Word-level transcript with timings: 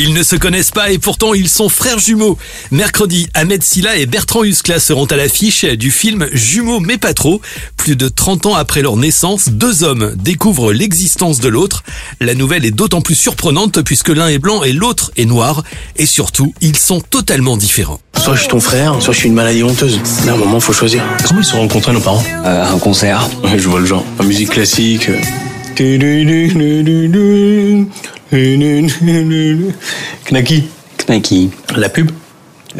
Ils 0.00 0.14
ne 0.14 0.22
se 0.22 0.36
connaissent 0.36 0.70
pas 0.70 0.90
et 0.92 0.98
pourtant 0.98 1.34
ils 1.34 1.48
sont 1.48 1.68
frères 1.68 1.98
jumeaux. 1.98 2.38
Mercredi, 2.70 3.28
Ahmed 3.34 3.64
Silla 3.64 3.96
et 3.96 4.06
Bertrand 4.06 4.44
Huskla 4.44 4.78
seront 4.78 5.06
à 5.06 5.16
l'affiche 5.16 5.64
du 5.64 5.90
film 5.90 6.28
Jumeaux 6.32 6.78
mais 6.78 6.98
pas 6.98 7.14
trop. 7.14 7.40
Plus 7.76 7.96
de 7.96 8.08
30 8.08 8.46
ans 8.46 8.54
après 8.54 8.80
leur 8.80 8.96
naissance, 8.96 9.48
deux 9.48 9.82
hommes 9.82 10.14
découvrent 10.14 10.72
l'existence 10.72 11.40
de 11.40 11.48
l'autre. 11.48 11.82
La 12.20 12.36
nouvelle 12.36 12.64
est 12.64 12.70
d'autant 12.70 13.00
plus 13.00 13.16
surprenante 13.16 13.82
puisque 13.82 14.10
l'un 14.10 14.28
est 14.28 14.38
blanc 14.38 14.62
et 14.62 14.72
l'autre 14.72 15.10
est 15.16 15.24
noir. 15.24 15.64
Et 15.96 16.06
surtout, 16.06 16.54
ils 16.60 16.76
sont 16.76 17.00
totalement 17.00 17.56
différents. 17.56 17.98
Soit 18.16 18.34
je 18.36 18.40
suis 18.42 18.48
ton 18.50 18.60
frère, 18.60 19.02
soit 19.02 19.12
je 19.12 19.18
suis 19.18 19.28
une 19.28 19.34
maladie 19.34 19.64
honteuse. 19.64 20.00
Mais 20.24 20.30
à 20.30 20.34
un 20.34 20.36
moment, 20.36 20.60
faut 20.60 20.72
choisir. 20.72 21.02
Comment 21.26 21.40
ils 21.40 21.44
se 21.44 21.50
sont 21.50 21.58
rencontrés, 21.58 21.92
nos 21.92 22.00
parents? 22.00 22.22
Euh, 22.44 22.72
un 22.72 22.78
concert. 22.78 23.28
Ouais, 23.42 23.58
je 23.58 23.68
vois 23.68 23.80
le 23.80 23.86
genre. 23.86 24.04
La 24.20 24.24
musique 24.24 24.50
classique. 24.50 25.08
euh. 25.08 25.18
Knacky. 30.30 30.64
Knacky. 30.98 31.50
La 31.74 31.88
pub 31.88 32.10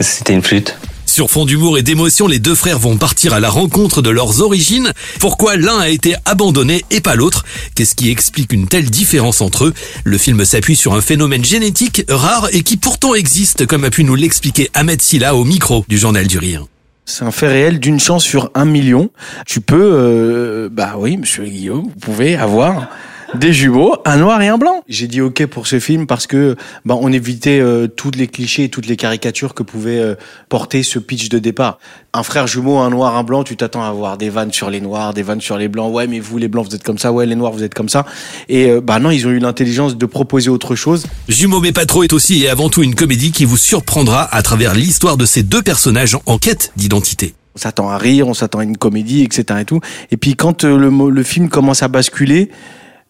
C'était 0.00 0.32
une 0.32 0.42
flûte. 0.42 0.76
Sur 1.06 1.30
fond 1.30 1.44
d'humour 1.44 1.78
et 1.78 1.82
d'émotion, 1.82 2.26
les 2.26 2.40
deux 2.40 2.56
frères 2.56 2.80
vont 2.80 2.96
partir 2.96 3.32
à 3.32 3.38
la 3.38 3.48
rencontre 3.48 4.02
de 4.02 4.10
leurs 4.10 4.42
origines. 4.42 4.92
Pourquoi 5.20 5.56
l'un 5.56 5.78
a 5.78 5.88
été 5.88 6.16
abandonné 6.24 6.84
et 6.90 7.00
pas 7.00 7.14
l'autre? 7.14 7.44
Qu'est-ce 7.76 7.94
qui 7.94 8.10
explique 8.10 8.52
une 8.52 8.66
telle 8.66 8.90
différence 8.90 9.40
entre 9.40 9.66
eux? 9.66 9.74
Le 10.02 10.18
film 10.18 10.44
s'appuie 10.44 10.74
sur 10.74 10.94
un 10.94 11.00
phénomène 11.00 11.44
génétique 11.44 12.02
rare 12.08 12.48
et 12.52 12.64
qui 12.64 12.76
pourtant 12.76 13.14
existe, 13.14 13.66
comme 13.66 13.84
a 13.84 13.90
pu 13.90 14.02
nous 14.02 14.16
l'expliquer 14.16 14.68
Ahmed 14.74 15.00
Silla 15.00 15.36
au 15.36 15.44
micro 15.44 15.84
du 15.88 15.96
Journal 15.96 16.26
du 16.26 16.38
Rire. 16.38 16.66
C'est 17.04 17.24
un 17.24 17.30
fait 17.30 17.46
réel 17.46 17.78
d'une 17.78 18.00
chance 18.00 18.24
sur 18.24 18.50
un 18.56 18.64
million. 18.64 19.10
Tu 19.46 19.60
peux, 19.60 19.92
euh, 19.94 20.68
bah 20.72 20.96
oui, 20.98 21.16
monsieur 21.16 21.44
Guillaume, 21.44 21.84
vous 21.84 22.00
pouvez 22.00 22.34
avoir 22.34 22.88
des 23.34 23.52
jumeaux, 23.52 23.96
un 24.04 24.16
noir 24.16 24.40
et 24.42 24.48
un 24.48 24.58
blanc. 24.58 24.82
J'ai 24.88 25.06
dit 25.06 25.20
ok 25.20 25.46
pour 25.46 25.66
ce 25.66 25.80
film 25.80 26.06
parce 26.06 26.26
que 26.26 26.56
bah, 26.84 26.96
on 27.00 27.12
évitait 27.12 27.60
euh, 27.60 27.86
tous 27.86 28.10
les 28.12 28.28
clichés 28.28 28.64
et 28.64 28.68
toutes 28.68 28.86
les 28.86 28.96
caricatures 28.96 29.54
que 29.54 29.62
pouvait 29.62 29.98
euh, 29.98 30.14
porter 30.48 30.82
ce 30.82 30.98
pitch 30.98 31.28
de 31.28 31.38
départ. 31.38 31.78
Un 32.12 32.22
frère 32.22 32.46
jumeau, 32.46 32.78
un 32.78 32.90
noir, 32.90 33.16
un 33.16 33.24
blanc, 33.24 33.44
tu 33.44 33.56
t'attends 33.56 33.82
à 33.82 33.88
avoir 33.88 34.16
des 34.16 34.30
vannes 34.30 34.52
sur 34.52 34.70
les 34.70 34.80
noirs, 34.80 35.12
des 35.12 35.22
vannes 35.22 35.40
sur 35.40 35.58
les 35.58 35.68
blancs. 35.68 35.92
Ouais, 35.92 36.06
mais 36.06 36.20
vous 36.20 36.38
les 36.38 36.48
blancs 36.48 36.66
vous 36.68 36.74
êtes 36.74 36.84
comme 36.84 36.98
ça, 36.98 37.12
ouais 37.12 37.26
les 37.26 37.34
noirs 37.34 37.52
vous 37.52 37.62
êtes 37.62 37.74
comme 37.74 37.88
ça. 37.88 38.06
Et 38.48 38.70
euh, 38.70 38.80
bah 38.80 38.98
non, 38.98 39.10
ils 39.10 39.26
ont 39.26 39.30
eu 39.30 39.38
l'intelligence 39.38 39.96
de 39.96 40.06
proposer 40.06 40.48
autre 40.48 40.74
chose. 40.74 41.06
Jumeaux 41.28 41.60
mais 41.60 41.72
pas 41.72 41.86
trop 41.86 42.02
est 42.04 42.12
aussi 42.12 42.44
et 42.44 42.48
avant 42.48 42.68
tout 42.68 42.82
une 42.82 42.94
comédie 42.94 43.32
qui 43.32 43.44
vous 43.44 43.56
surprendra 43.56 44.22
à 44.34 44.42
travers 44.42 44.74
l'histoire 44.74 45.16
de 45.16 45.26
ces 45.26 45.42
deux 45.42 45.62
personnages 45.62 46.16
en 46.26 46.38
quête 46.38 46.72
d'identité. 46.76 47.34
on 47.54 47.58
s'attend 47.58 47.88
à 47.88 47.98
rire, 47.98 48.28
on 48.28 48.34
s'attend 48.34 48.60
à 48.60 48.64
une 48.64 48.76
comédie, 48.76 49.22
etc. 49.22 49.60
et 49.60 49.64
tout. 49.64 49.80
Et 50.10 50.16
puis 50.16 50.36
quand 50.36 50.64
euh, 50.64 50.76
le, 50.76 51.10
le 51.10 51.22
film 51.22 51.48
commence 51.48 51.82
à 51.82 51.88
basculer, 51.88 52.50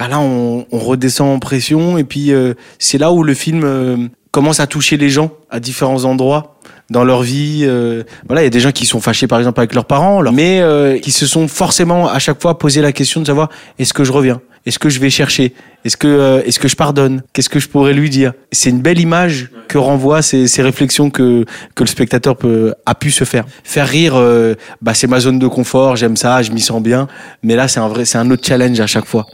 bah 0.00 0.08
là 0.08 0.18
on, 0.18 0.64
on 0.72 0.78
redescend 0.78 1.28
en 1.28 1.38
pression 1.38 1.98
et 1.98 2.04
puis 2.04 2.32
euh, 2.32 2.54
c'est 2.78 2.96
là 2.96 3.12
où 3.12 3.22
le 3.22 3.34
film 3.34 3.64
euh, 3.64 3.98
commence 4.30 4.58
à 4.58 4.66
toucher 4.66 4.96
les 4.96 5.10
gens 5.10 5.30
à 5.50 5.60
différents 5.60 6.06
endroits 6.06 6.56
dans 6.88 7.04
leur 7.04 7.20
vie. 7.22 7.64
euh, 7.64 8.02
voilà, 8.26 8.40
il 8.40 8.44
y 8.44 8.46
a 8.46 8.50
des 8.50 8.60
gens 8.60 8.72
qui 8.72 8.86
sont 8.86 9.00
fâchés 9.00 9.26
par 9.26 9.38
exemple 9.38 9.60
avec 9.60 9.74
leurs 9.74 9.84
parents, 9.84 10.22
mais 10.32 10.60
euh, 10.62 10.98
qui 10.98 11.12
se 11.12 11.26
sont 11.26 11.48
forcément 11.48 12.08
à 12.08 12.18
chaque 12.18 12.40
fois 12.40 12.58
posé 12.58 12.80
la 12.80 12.92
question 12.92 13.20
de 13.20 13.26
savoir 13.26 13.50
est-ce 13.78 13.92
que 13.92 14.02
je 14.02 14.10
reviens, 14.10 14.40
est-ce 14.64 14.78
que 14.78 14.88
je 14.88 15.00
vais 15.00 15.10
chercher, 15.10 15.52
est-ce 15.84 15.98
que 15.98 16.08
euh, 16.08 16.42
est-ce 16.46 16.58
que 16.58 16.66
je 16.66 16.76
pardonne, 16.76 17.22
qu'est-ce 17.34 17.50
que 17.50 17.60
je 17.60 17.68
pourrais 17.68 17.92
lui 17.92 18.08
dire? 18.08 18.32
C'est 18.52 18.70
une 18.70 18.80
belle 18.80 19.00
image 19.00 19.50
que 19.68 19.76
renvoient 19.76 20.22
ces, 20.22 20.48
ces 20.48 20.62
réflexions 20.62 21.10
que 21.10 21.44
que 21.74 21.84
le 21.84 21.88
spectateur 21.88 22.36
peut 22.36 22.72
a 22.86 22.94
pu 22.94 23.10
se 23.10 23.24
faire. 23.24 23.44
Faire 23.64 23.86
rire, 23.86 24.14
euh, 24.16 24.54
bah 24.80 24.94
c'est 24.94 25.06
ma 25.08 25.20
zone 25.20 25.38
de 25.38 25.46
confort, 25.46 25.96
j'aime 25.96 26.16
ça, 26.16 26.40
je 26.40 26.50
m'y 26.52 26.60
sens 26.62 26.82
bien. 26.82 27.06
Mais 27.42 27.54
là 27.54 27.68
c'est 27.68 27.80
un 27.80 27.88
vrai, 27.88 28.06
c'est 28.06 28.18
un 28.18 28.30
autre 28.30 28.46
challenge 28.46 28.80
à 28.80 28.86
chaque 28.86 29.06
fois. 29.06 29.26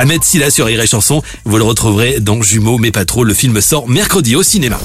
Ahmed 0.00 0.22
Silla 0.22 0.48
sur 0.48 0.66
Rire 0.66 0.80
et 0.80 0.86
Chanson, 0.86 1.22
vous 1.44 1.56
le 1.58 1.64
retrouverez 1.64 2.20
dans 2.20 2.40
Jumeaux 2.40 2.78
mais 2.78 2.92
pas 2.92 3.04
trop. 3.04 3.24
Le 3.24 3.34
film 3.34 3.60
sort 3.60 3.88
mercredi 3.88 4.36
au 4.36 4.44
cinéma. 4.44 4.78